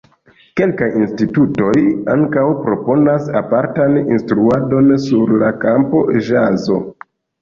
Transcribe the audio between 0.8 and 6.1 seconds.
institutoj ankaŭ proponas apartan instruadon sur la kampo